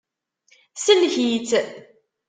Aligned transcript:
Sellek-itt. 0.75 1.51